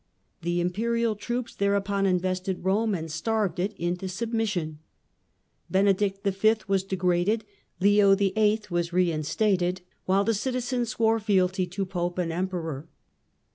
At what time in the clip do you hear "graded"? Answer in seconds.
6.95-7.45